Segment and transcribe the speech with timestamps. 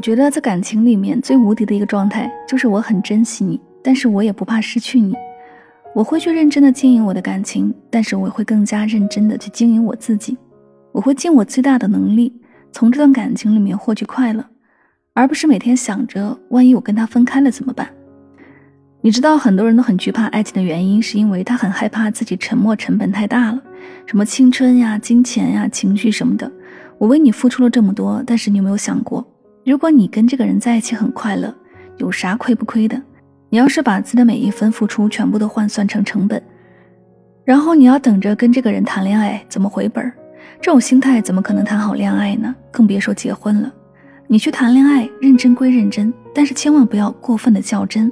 [0.00, 5.14] 我觉得在感情里面最无敌的一个状态，就是我很珍惜你，但是我也不怕失去你。
[5.94, 10.38] 我会去认真的经营我的感情，但是我会更加认真的去经营我自己。
[10.92, 12.32] 我会尽我最大的能力，
[12.72, 14.42] 从这段感情里面获取快乐，
[15.12, 17.86] 而不是每天想着万一我跟他分开了怎么办。
[19.02, 23.62] 你知道很多人都很惧怕爱情的原因，是因为他很害怕自己沉默成本太大了，
[24.06, 26.50] 什么青春呀、金钱呀、情绪什么的。
[26.96, 29.22] 我为你付出了这么多，但是你有没有想过，
[29.64, 31.54] 如果你跟这个人在一起很快乐，
[31.98, 33.00] 有啥亏不亏的？
[33.50, 36.42] 你要是把自己的每一分付出全部都换算成成本，
[37.44, 40.10] 然后你要等着跟这个人谈恋爱，怎么回本？
[40.60, 42.54] 这种心态怎么可能谈好恋爱呢？
[42.70, 43.72] 更别说结婚了。
[44.26, 48.10] 你去谈恋爱，认真归认真，但是千万不要过分的较真。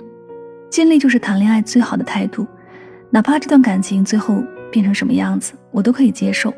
[0.68, 2.46] 尽力就是谈恋爱最好的态度，
[3.10, 6.52] 哪怕这段感情最后变成什么样子，我都可以接受。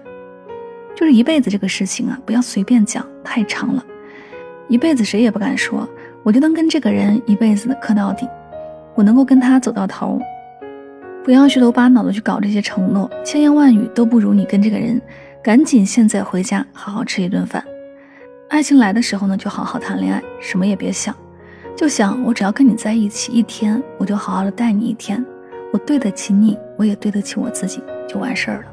[0.97, 3.85] 就是一辈子这个事情啊，不要随便讲，太长了。
[4.71, 5.87] 一辈子谁也不敢说，
[6.23, 8.27] 我就能跟这个人一辈子磕到底，
[8.95, 10.19] 我能够跟他走到头。
[11.25, 15.03] 不要虚头巴脑的去搞这些承诺，千言万语都不如你跟这个人
[15.43, 17.63] 赶紧现在回家好好吃一顿饭。
[18.49, 21.13] 爱情来的时候呢，就好好谈恋爱，什么也别想。
[21.77, 25.25] 就想我只要跟你在一起一天，我就好好的待你一天，
[25.73, 28.65] 我对得起你，我也对得起我自己，就完事儿了。